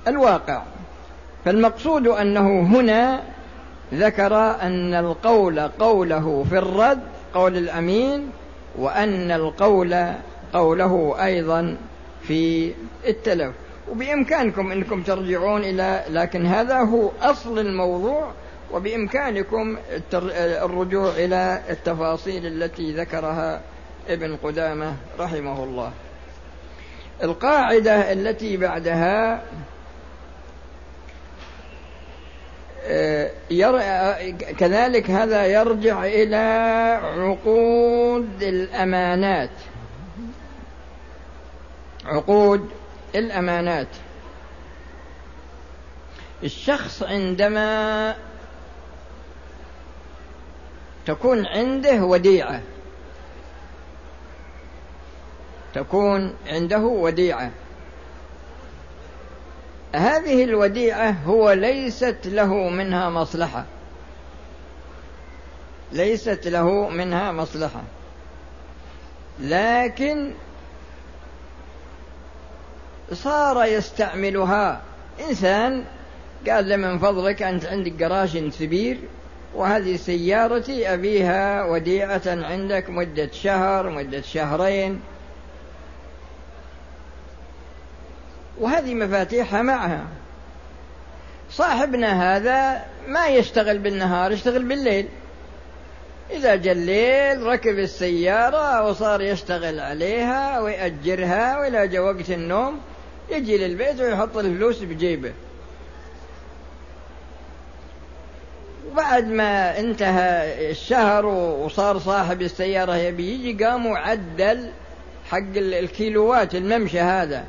الواقع. 0.07 0.61
فالمقصود 1.45 2.07
أنه 2.07 2.59
هنا 2.61 3.21
ذكر 3.93 4.35
أن 4.61 4.93
القول 4.93 5.59
قوله 5.59 6.45
في 6.49 6.57
الرد 6.57 7.14
قول 7.35 7.57
الأمين 7.57 8.29
وأن 8.77 9.31
القول 9.31 9.95
قوله 10.53 11.15
أيضا 11.25 11.77
في 12.21 12.73
التلف. 13.07 13.53
وبإمكانكم 13.91 14.71
أنكم 14.71 15.03
ترجعون 15.03 15.63
إلى 15.63 16.03
لكن 16.09 16.45
هذا 16.45 16.77
هو 16.77 17.11
أصل 17.21 17.59
الموضوع 17.59 18.31
وبإمكانكم 18.71 19.77
الرجوع 20.37 21.09
إلى 21.09 21.61
التفاصيل 21.69 22.45
التي 22.45 22.91
ذكرها 22.93 23.61
ابن 24.09 24.35
قدامة 24.35 24.93
رحمه 25.19 25.63
الله. 25.63 25.91
القاعدة 27.23 28.11
التي 28.11 28.57
بعدها 28.57 29.43
كذلك 34.57 35.09
هذا 35.11 35.45
يرجع 35.45 36.05
إلى 36.05 36.35
عقود 37.03 38.43
الأمانات. 38.43 39.49
عقود 42.05 42.69
الأمانات. 43.15 43.87
الشخص 46.43 47.03
عندما 47.03 48.15
تكون 51.05 51.45
عنده 51.45 52.03
وديعة 52.03 52.61
تكون 55.73 56.35
عنده 56.47 56.79
وديعة 56.79 57.51
هذه 59.95 60.43
الوديعة 60.43 61.11
هو 61.11 61.51
ليست 61.51 62.17
له 62.25 62.69
منها 62.69 63.09
مصلحة. 63.09 63.65
ليست 65.91 66.47
له 66.47 66.89
منها 66.89 67.31
مصلحة. 67.31 67.83
لكن 69.39 70.31
صار 73.13 73.65
يستعملها. 73.65 74.81
إنسان 75.29 75.83
قال 76.49 76.69
له 76.69 76.75
من 76.75 76.99
فضلك 76.99 77.43
أنت 77.43 77.65
عندك 77.65 77.91
جراج 77.91 78.37
كبير 78.59 78.97
وهذه 79.55 79.95
سيارتي 79.95 80.93
أبيها 80.93 81.63
وديعة 81.63 82.21
عندك 82.25 82.89
مدة 82.89 83.31
شهر 83.31 83.89
مدة 83.89 84.21
شهرين. 84.21 85.01
وهذه 88.59 88.93
مفاتيحها 88.93 89.61
معها. 89.61 90.05
صاحبنا 91.51 92.35
هذا 92.35 92.85
ما 93.07 93.27
يشتغل 93.27 93.79
بالنهار 93.79 94.31
يشتغل 94.31 94.63
بالليل. 94.63 95.07
إذا 96.31 96.55
جاء 96.55 96.73
الليل 96.73 97.43
ركب 97.43 97.79
السيارة 97.79 98.89
وصار 98.89 99.21
يشتغل 99.21 99.79
عليها 99.79 100.59
ويأجرها 100.59 101.59
وإلى 101.59 101.87
جاء 101.87 102.01
وقت 102.01 102.29
النوم 102.29 102.79
يجي 103.29 103.57
للبيت 103.57 104.01
ويحط 104.01 104.37
الفلوس 104.37 104.79
بجيبه. 104.79 105.33
وبعد 108.91 109.27
ما 109.27 109.79
انتهى 109.79 110.71
الشهر 110.71 111.25
وصار 111.25 111.99
صاحب 111.99 112.41
السيارة 112.41 112.95
يبي 112.95 113.33
يجي 113.33 113.65
قام 113.65 113.85
وعدل 113.85 114.71
حق 115.29 115.55
الكيلوات 115.55 116.55
الممشى 116.55 116.99
هذا. 116.99 117.43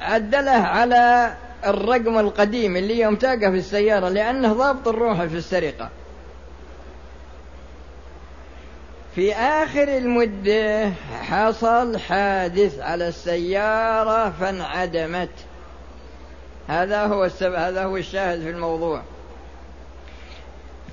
عدله 0.00 0.50
على 0.50 1.34
الرقم 1.66 2.18
القديم 2.18 2.76
اللي 2.76 3.00
يوم 3.00 3.16
تلقى 3.16 3.50
في 3.50 3.58
السيارة 3.58 4.08
لأنه 4.08 4.52
ضابط 4.52 4.88
الروح 4.88 5.24
في 5.24 5.36
السرقة. 5.36 5.90
في 9.14 9.34
آخر 9.34 9.82
المدة 9.82 10.90
حصل 11.22 11.98
حادث 11.98 12.80
على 12.80 13.08
السيارة 13.08 14.30
فانعدمت. 14.30 15.30
هذا 16.68 17.06
هو 17.06 17.24
السبب 17.24 17.54
هذا 17.54 17.84
هو 17.84 17.96
الشاهد 17.96 18.40
في 18.40 18.50
الموضوع. 18.50 19.02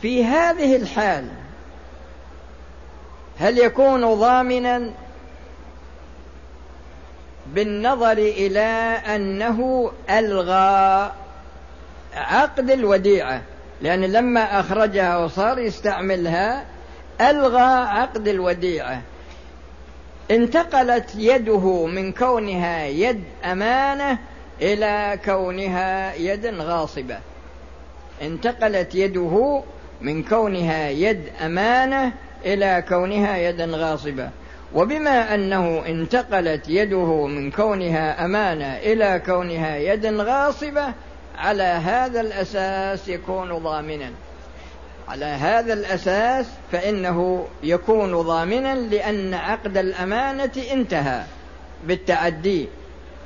في 0.02 0.26
هذه 0.26 0.76
الحال 0.76 1.28
هل 3.40 3.58
يكون 3.58 4.14
ضامنا؟ 4.14 4.94
بالنظر 7.48 8.18
إلى 8.18 8.60
أنه 9.16 9.92
ألغى 10.10 11.12
عقد 12.16 12.72
الوديعة 12.72 13.42
لأن 13.82 14.02
لما 14.02 14.60
أخرجها 14.60 15.18
وصار 15.18 15.60
يستعملها 15.60 16.66
ألغى 17.22 17.62
عقد 17.88 18.28
الوديعة. 18.28 19.02
انتقلت 20.32 21.10
يده 21.16 21.86
من 21.86 22.12
كونها 22.12 22.86
يد 22.86 23.24
أمانة 23.46 24.18
إلى 24.62 25.20
كونها 25.26 26.14
يد 26.14 26.46
غاصبة. 26.46 27.18
انتقلت 28.22 28.96
يده 28.96 29.64
من 30.02 30.24
كونها 30.24 30.90
يد 30.90 31.22
أمانة 31.46 32.12
إلى 32.46 32.84
كونها 32.90 33.38
يدا 33.38 33.66
غاصبة. 33.66 34.30
وبما 34.76 35.34
أنه 35.36 35.84
انتقلت 35.86 36.70
يده 36.70 37.28
من 37.28 37.52
كونها 37.52 38.26
أمانة 38.26 38.78
إلى 38.78 39.22
كونها 39.26 39.78
يد 39.78 40.06
غاصبة 40.06 40.94
على 41.38 41.64
هذا 41.64 42.22
الأساس 42.22 43.08
يكون 43.08 43.58
ضامنا. 43.58 44.12
على 45.08 45.26
هذا 45.26 45.74
الأساس 45.74 46.46
فإنه 46.72 47.48
يكون 47.64 48.22
ضامنا 48.22 48.76
لأن 48.76 49.34
عقد 49.34 49.78
الأمانة 49.78 50.52
انتهى 50.72 51.24
بالتعدي. 51.84 52.68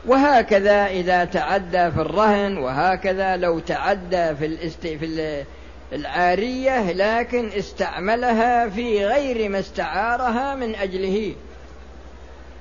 وهكذا 0.05 0.87
إذا 0.87 1.25
تعدى 1.25 1.91
في 1.91 2.01
الرهن 2.01 2.57
وهكذا 2.57 3.37
لو 3.37 3.59
تعدى 3.59 4.35
في 4.35 4.45
الاست... 4.45 4.87
في 4.87 5.05
العارية 5.93 6.91
لكن 6.91 7.49
استعملها 7.49 8.69
في 8.69 9.05
غير 9.05 9.49
ما 9.49 9.59
استعارها 9.59 10.55
من 10.55 10.75
أجله. 10.75 11.35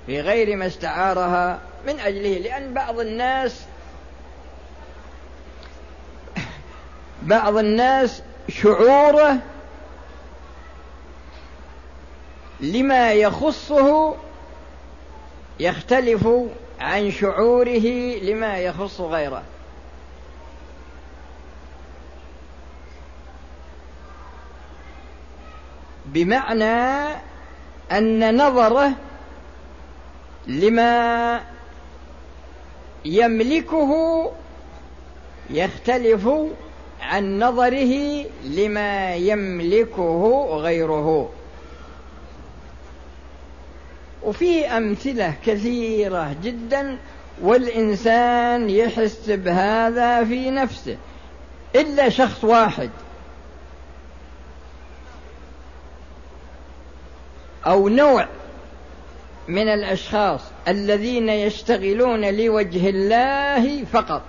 في 0.06 0.20
غير 0.20 0.56
ما 0.56 0.66
استعارها 0.66 1.60
من 1.86 2.00
أجله 2.00 2.38
لأن 2.38 2.74
بعض 2.74 3.00
الناس 3.00 3.64
بعض 7.22 7.56
الناس 7.56 8.22
شعوره 8.48 9.36
لما 12.60 13.12
يخصه 13.12 14.16
يختلف 15.60 16.28
عن 16.80 17.10
شعوره 17.10 17.86
لما 18.22 18.58
يخص 18.58 19.00
غيره. 19.00 19.42
بمعنى 26.06 27.06
أن 27.92 28.36
نظره 28.36 28.92
لما 30.46 31.40
يملكه 33.04 33.92
يختلف 35.50 36.28
عن 37.00 37.38
نظره 37.38 38.24
لما 38.44 39.14
يملكه 39.14 40.46
غيره. 40.50 41.30
وفي 44.22 44.66
أمثلة 44.66 45.34
كثيرة 45.46 46.36
جدا 46.42 46.98
والإنسان 47.42 48.70
يحس 48.70 49.30
بهذا 49.30 50.24
في 50.24 50.50
نفسه 50.50 50.96
إلا 51.74 52.08
شخص 52.08 52.44
واحد. 52.44 52.90
أو 57.66 57.88
نوع 57.88 58.26
من 59.48 59.68
الأشخاص 59.68 60.40
الذين 60.68 61.28
يشتغلون 61.28 62.36
لوجه 62.36 62.88
الله 62.88 63.84
فقط. 63.84 64.22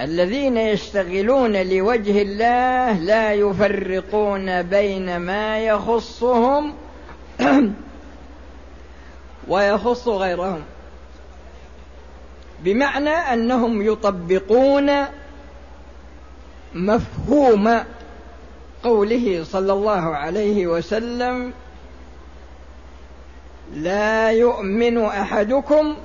الذين 0.00 0.56
يشتغلون 0.56 1.56
لوجه 1.56 2.22
الله 2.22 2.92
لا 2.92 3.32
يفرقون 3.32 4.62
بين 4.62 5.16
ما 5.16 5.58
يخصهم 5.58 6.74
ويخص 9.48 10.08
غيرهم. 10.08 10.62
بمعنى 12.60 13.10
أنهم 13.10 13.82
يطبقون 13.82 14.90
مفهوم 16.74 17.84
قوله 18.82 19.44
صلى 19.44 19.72
الله 19.72 20.16
عليه 20.16 20.66
وسلم 20.66 21.52
لا 23.74 24.30
يؤمن 24.30 25.04
أحدكم 25.04 25.96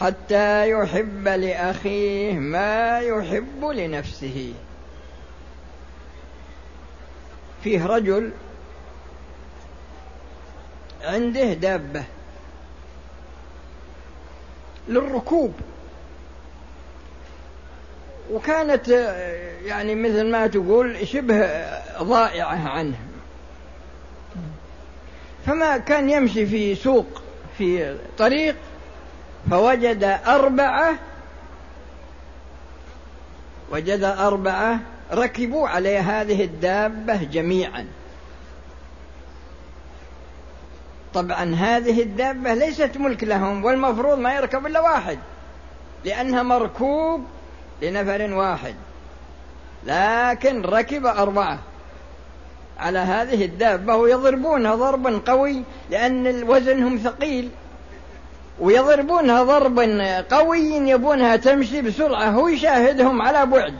حتى 0.00 0.70
يحب 0.70 1.28
لأخيه 1.28 2.32
ما 2.32 2.98
يحب 3.00 3.64
لنفسه. 3.64 4.54
فيه 7.64 7.86
رجل 7.86 8.32
عنده 11.04 11.52
دابة 11.52 12.04
للركوب. 14.88 15.54
وكانت 18.32 18.88
يعني 19.64 19.94
مثل 19.94 20.30
ما 20.30 20.46
تقول 20.46 21.08
شبه 21.08 21.48
ضائعة 22.02 22.68
عنه 22.68 22.96
فما 25.46 25.78
كان 25.78 26.10
يمشي 26.10 26.46
في 26.46 26.74
سوق 26.74 27.22
في 27.58 27.96
طريق 28.18 28.56
فوجد 29.50 30.04
أربعة 30.26 30.94
وجد 33.70 34.04
أربعة 34.04 34.80
ركبوا 35.12 35.68
على 35.68 35.98
هذه 35.98 36.44
الدابة 36.44 37.24
جميعا. 37.24 37.86
طبعا 41.14 41.54
هذه 41.54 42.02
الدابة 42.02 42.54
ليست 42.54 42.96
ملك 42.96 43.24
لهم 43.24 43.64
والمفروض 43.64 44.18
ما 44.18 44.34
يركب 44.34 44.66
إلا 44.66 44.80
واحد 44.80 45.18
لأنها 46.04 46.42
مركوب 46.42 47.24
لنفر 47.82 48.34
واحد. 48.34 48.74
لكن 49.86 50.62
ركب 50.62 51.06
أربعة. 51.06 51.58
على 52.78 52.98
هذه 52.98 53.44
الدابة 53.44 53.96
ويضربونها 53.96 54.74
ضربا 54.74 55.20
قوي 55.26 55.62
لأن 55.90 56.42
وزنهم 56.42 56.98
ثقيل. 56.98 57.50
ويضربونها 58.60 59.42
ضربا 59.42 60.20
قوي 60.20 60.60
يبونها 60.74 61.36
تمشي 61.36 61.82
بسرعة. 61.82 62.30
هو 62.30 62.48
يشاهدهم 62.48 63.22
على 63.22 63.46
بعد. 63.46 63.74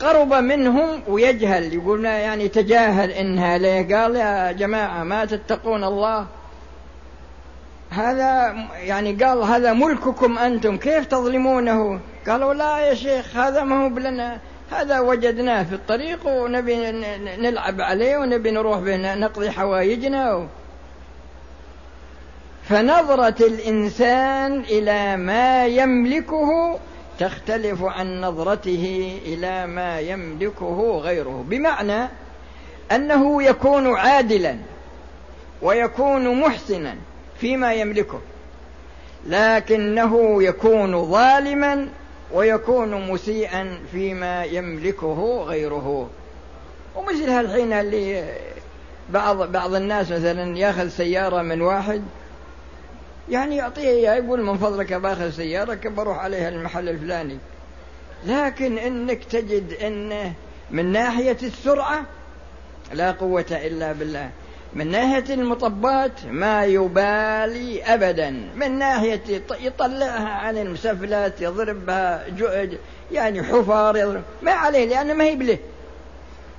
قرب 0.00 0.34
منهم 0.34 1.02
ويجهل. 1.08 1.74
يقول 1.74 2.04
يعني 2.04 2.48
تجاهل 2.48 3.10
إنها 3.10 3.58
ليه؟ 3.58 3.96
قال 3.96 4.16
يا 4.16 4.52
جماعة 4.52 5.04
ما 5.04 5.24
تتقون 5.24 5.84
الله. 5.84 6.26
هذا 7.90 8.54
يعني 8.74 9.12
قال 9.12 9.42
هذا 9.42 9.72
ملككم 9.72 10.38
أنتم 10.38 10.76
كيف 10.76 11.06
تظلمونه؟ 11.06 12.00
قالوا 12.26 12.54
لا 12.54 12.78
يا 12.78 12.94
شيخ 12.94 13.36
هذا 13.36 13.62
ما 13.62 13.84
هو 13.84 13.88
بلنا 13.88 14.38
هذا 14.72 15.00
وجدناه 15.00 15.62
في 15.62 15.74
الطريق 15.74 16.26
ونبي 16.26 16.76
نلعب 17.38 17.80
عليه 17.80 18.16
ونبي 18.16 18.50
نروح 18.50 18.78
به 18.78 19.14
نقضي 19.14 19.50
حوايجنا. 19.50 20.48
فنظرة 22.64 23.46
الإنسان 23.46 24.60
إلى 24.60 25.16
ما 25.16 25.66
يملكه 25.66 26.78
تختلف 27.18 27.82
عن 27.82 28.20
نظرته 28.20 29.18
إلى 29.26 29.66
ما 29.66 30.00
يملكه 30.00 31.00
غيره. 31.02 31.44
بمعنى 31.48 32.08
أنه 32.92 33.42
يكون 33.42 33.96
عادلا 33.96 34.56
ويكون 35.62 36.40
محسنا. 36.40 36.96
فيما 37.40 37.74
يملكه. 37.74 38.20
لكنه 39.26 40.42
يكون 40.42 41.10
ظالما 41.10 41.88
ويكون 42.32 43.10
مسيئا 43.10 43.80
فيما 43.92 44.44
يملكه 44.44 45.44
غيره. 45.46 46.10
ومثل 46.96 47.30
هالحين 47.30 47.72
اللي 47.72 48.34
بعض 49.10 49.52
بعض 49.52 49.74
الناس 49.74 50.10
مثلا 50.10 50.58
يأخذ 50.58 50.88
سيارة 50.88 51.42
من 51.42 51.62
واحد 51.62 52.02
يعني 53.30 53.56
يعطيه 53.56 53.88
إياه 53.88 54.14
يقول 54.14 54.42
من 54.42 54.58
فضلك 54.58 54.92
بأخذ 54.92 55.30
سيارة 55.30 55.78
بروح 55.84 56.18
عليها 56.18 56.48
المحل 56.48 56.88
الفلاني. 56.88 57.38
لكن 58.26 58.78
إنك 58.78 59.24
تجد 59.24 59.72
إنه 59.72 60.32
من 60.70 60.92
ناحية 60.92 61.36
السرعة 61.42 62.02
لا 62.92 63.12
قوة 63.12 63.46
إلا 63.50 63.92
بالله. 63.92 64.30
من 64.74 64.90
ناحية 64.90 65.34
المطبات 65.34 66.24
ما 66.30 66.64
يبالي 66.64 67.82
أبدا 67.84 68.30
من 68.56 68.78
ناحية 68.78 69.42
يطلعها 69.60 70.28
عن 70.28 70.58
المسفلات 70.58 71.40
يضربها 71.40 72.24
يعني 73.12 73.42
حفر 73.42 73.96
يضرب. 73.96 74.22
ما 74.42 74.52
عليه 74.52 74.86
لأنه 74.86 75.14
ما 75.14 75.24
هي 75.24 75.34
بله. 75.34 75.58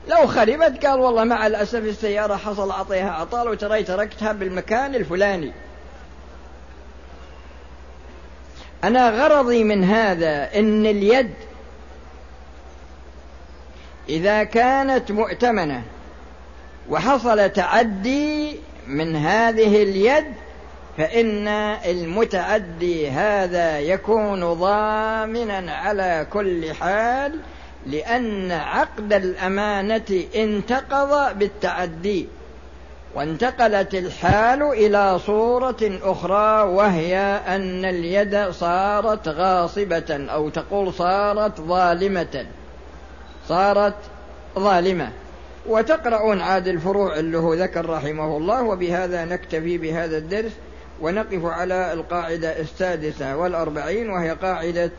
لو 0.07 0.27
خربت 0.27 0.85
قال 0.85 0.99
والله 0.99 1.23
مع 1.23 1.47
الأسف 1.47 1.75
السيارة 1.79 2.35
حصل 2.35 2.71
أعطيها 2.71 3.11
عطال 3.11 3.47
وترى 3.47 3.83
تركتها 3.83 4.31
بالمكان 4.31 4.95
الفلاني. 4.95 5.51
أنا 8.83 9.09
غرضي 9.09 9.63
من 9.63 9.83
هذا 9.83 10.59
إن 10.59 10.85
اليد 10.85 11.33
إذا 14.09 14.43
كانت 14.43 15.11
مؤتمنة 15.11 15.83
وحصل 16.91 17.49
تعدي 17.49 18.55
من 18.87 19.15
هذه 19.15 19.83
اليد 19.83 20.25
فإن 20.97 21.47
المتعدي 21.85 23.09
هذا 23.09 23.79
يكون 23.79 24.53
ضامنا 24.53 25.71
على 25.71 26.27
كل 26.33 26.73
حال 26.73 27.39
لأن 27.85 28.51
عقد 28.51 29.13
الأمانة 29.13 30.23
انتقض 30.35 31.37
بالتعدي 31.37 32.27
وانتقلت 33.15 33.95
الحال 33.95 34.63
إلى 34.63 35.19
صورة 35.19 35.99
أخرى 36.03 36.61
وهي 36.61 37.17
أن 37.47 37.85
اليد 37.85 38.49
صارت 38.49 39.27
غاصبة 39.27 40.27
أو 40.31 40.49
تقول 40.49 40.93
صارت 40.93 41.61
ظالمة 41.61 42.45
صارت 43.47 43.95
ظالمة. 44.59 45.09
وتقرؤون 45.65 46.41
عاد 46.41 46.67
الفروع 46.67 47.19
اللي 47.19 47.37
هو 47.37 47.53
ذكر 47.53 47.89
رحمه 47.89 48.37
الله 48.37 48.63
وبهذا 48.63 49.25
نكتفي 49.25 49.77
بهذا 49.77 50.17
الدرس 50.17 50.51
ونقف 51.01 51.45
على 51.45 51.93
القاعدة 51.93 52.59
السادسة 52.59 53.37
والأربعين 53.37 54.09
وهي 54.09 54.29
قاعدة 54.29 54.91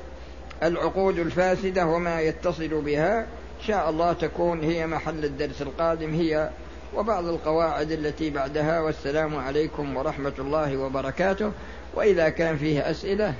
العقود 0.62 1.18
الفاسدة 1.18 1.86
وما 1.86 2.20
يتصل 2.20 2.80
بها. 2.80 3.20
إن 3.20 3.66
شاء 3.66 3.90
الله 3.90 4.12
تكون 4.12 4.60
هي 4.60 4.86
محل 4.86 5.24
الدرس 5.24 5.62
القادم 5.62 6.14
هي 6.14 6.50
وبعض 6.94 7.26
القواعد 7.26 7.90
التي 7.90 8.30
بعدها. 8.30 8.80
والسلام 8.80 9.36
عليكم 9.36 9.96
ورحمة 9.96 10.32
الله 10.38 10.76
وبركاته. 10.76 11.52
وإذا 11.94 12.28
كان 12.28 12.56
فيه 12.56 12.90
أسئلة 12.90 13.34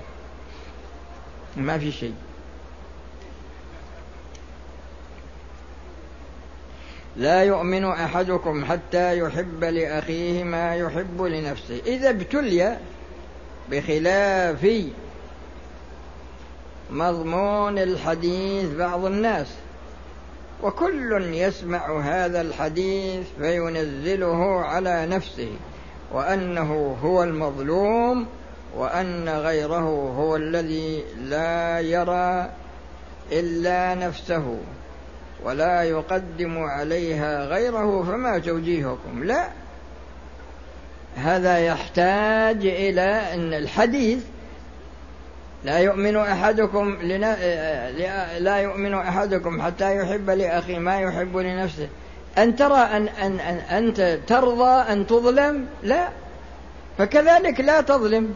ما 1.57 1.79
في 1.79 1.93
شيء. 1.93 2.15
لا 7.16 7.42
يؤمن 7.42 7.85
أحدكم 7.85 8.64
حتى 8.64 9.18
يحب 9.18 9.64
لأخيه 9.64 10.44
ما 10.44 10.77
يحب 10.77 11.22
لنفسه. 11.22 11.81
إذا 11.87 12.11
ابتلي 12.11 12.77
بخلاف 13.70 14.90
مضمون 16.90 17.79
الحديث 17.79 18.70
بعض 18.70 19.05
الناس 19.05 19.46
وكل 20.62 21.35
يسمع 21.35 22.01
هذا 22.01 22.40
الحديث 22.40 23.27
فينزله 23.38 24.61
على 24.61 25.07
نفسه 25.07 25.51
وأنه 26.12 26.96
هو 27.03 27.22
المظلوم 27.22 28.27
وأن 28.77 29.29
غيره 29.29 30.14
هو 30.18 30.37
الذي 30.37 31.05
لا 31.18 31.81
يرى 31.81 32.51
إلا 33.33 33.94
نفسه. 33.94 34.57
ولا 35.45 35.83
يقدم 35.83 36.59
عليها 36.59 37.45
غيره 37.45 38.03
فما 38.03 38.39
توجيهكم؟ 38.39 39.25
لا. 39.25 39.49
هذا 41.17 41.59
يحتاج 41.59 42.67
إلى 42.67 43.35
أن 43.35 43.55
الحديث 43.55 44.19
لا 45.65 45.79
يؤمن 45.79 46.17
أحدكم 46.17 46.99
لنا 47.03 47.37
لا 48.39 48.57
يؤمن 48.57 48.95
أحدكم 48.95 49.63
حتى 49.63 49.97
يحب 49.97 50.31
لأخيه 50.31 50.79
ما 50.79 51.01
يحب 51.01 51.37
لنفسه. 51.37 51.89
أن 52.39 52.57
ترى 52.57 52.79
أن, 52.79 53.09
أن, 53.09 53.41
أن 53.41 53.57
أنت 53.57 54.19
ترضى 54.27 54.93
أن 54.93 55.07
تظلم؟ 55.07 55.67
لا. 55.83 56.09
فكذلك 56.99 57.61
لا 57.61 57.81
تظلم. 57.81 58.35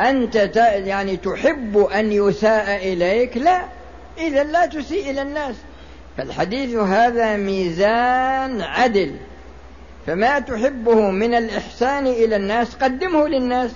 أنت 0.00 0.34
يعني 0.64 1.16
تحب 1.16 1.78
أن 1.78 2.12
يساء 2.12 2.92
إليك؟ 2.92 3.36
لا. 3.36 3.75
إذا 4.18 4.44
لا 4.44 4.66
تسيء 4.66 5.10
إلى 5.10 5.22
الناس. 5.22 5.54
فالحديث 6.16 6.74
هذا 6.74 7.36
ميزان 7.36 8.60
عدل. 8.60 9.16
فما 10.06 10.38
تحبه 10.38 11.10
من 11.10 11.34
الإحسان 11.34 12.06
إلى 12.06 12.36
الناس 12.36 12.74
قدمه 12.74 13.28
للناس 13.28 13.70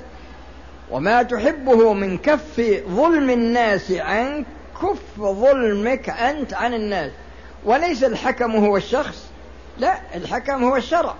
وما 0.91 1.23
تحبه 1.23 1.93
من 1.93 2.19
كف 2.19 2.83
ظلم 2.89 3.31
الناس 3.31 3.93
عنك 3.93 4.47
كف 4.83 5.21
ظلمك 5.21 6.11
أنت 6.11 6.55
عن 6.55 6.75
الناس. 6.75 7.11
وليس 7.65 8.05
الحكم 8.05 8.57
هو 8.57 8.77
الشخص 8.77 9.27
لا 9.79 10.01
الحكم 10.15 10.65
هو 10.65 10.77
الشرع. 10.77 11.15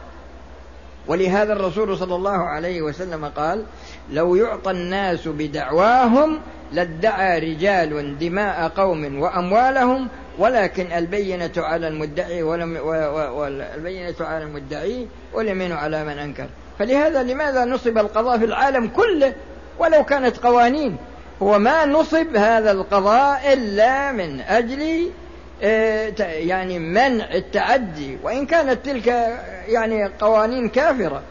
ولهذا 1.11 1.53
الرسول 1.53 1.99
صلى 1.99 2.15
الله 2.15 2.39
عليه 2.49 2.83
وسلم 2.83 3.25
قال 3.25 3.65
لو 4.13 4.35
يعطى 4.35 4.71
الناس 4.71 5.29
بدعواهم 5.29 6.39
لادعى 6.73 7.39
رجال 7.39 8.19
دماء 8.19 8.69
قوم 8.69 9.21
وأموالهم 9.21 10.09
ولكن 10.39 10.93
البينة 10.93 11.53
على 11.57 11.89
المدعي 11.89 12.43
ولم 12.43 12.77
والبينة 13.37 14.15
على 14.21 14.45
المدعي 14.45 15.07
واليمين 15.35 15.73
على 15.73 16.05
من 16.05 16.19
أنكر. 16.19 16.47
فلهذا 16.79 17.23
لماذا 17.23 17.65
نصب 17.65 17.99
القضاء 17.99 18.39
في 18.39 18.45
العالم 18.45 18.89
كله 18.89 19.35
ولو 19.79 20.05
كانت 20.05 20.37
قوانين؟ 20.37 20.97
هو 21.43 21.59
ما 21.59 21.87
نصب 21.87 22.37
هذا 22.37 22.73
القضاء 22.73 23.53
إلا 23.53 24.13
من 24.13 24.41
آه، 24.41 24.61
يعني 25.63 26.79
منع 26.79 27.35
التعدي 27.35 28.19
وإن 28.23 28.47
كانت 28.47 28.87
تلك 28.87 29.07
يعني 29.67 30.11
قوانين 30.21 30.69
كافرة. 30.69 31.23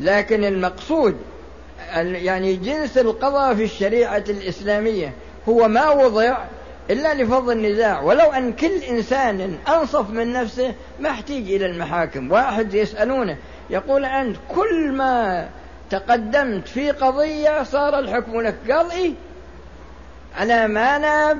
لكن 0.00 0.44
المقصود 0.44 1.16
يعني 1.96 2.56
جنس 2.56 2.98
القضاء 2.98 3.54
في 3.54 3.64
الشريعة 3.64 4.24
الإسلامية 4.28 5.12
هو 5.48 5.68
ما 5.68 5.90
وضع 5.90 6.36
إلا 6.90 7.14
لفض 7.14 7.50
النزاع. 7.50 8.00
ولو 8.00 8.32
أن 8.32 8.52
كل 8.52 8.82
إنسان 8.90 9.58
أنصف 9.68 10.10
من 10.10 10.32
نفسه 10.32 10.74
ما 11.00 11.10
احتيج 11.10 11.52
إلى 11.52 11.66
المحاكم. 11.66 12.32
واحد 12.32 12.74
يسألونه 12.74 13.36
يقول 13.70 14.04
أنت 14.04 14.36
كل 14.54 14.92
ما 14.92 15.48
تقدمت 15.90 16.68
في 16.68 16.90
قضية 16.90 17.62
صار 17.62 17.98
الحكم 17.98 18.40
لك. 18.40 18.54
قال 18.70 18.90
إيه؟ 18.90 19.12
على 20.38 20.68
ما 20.68 20.96
أنا 20.96 21.36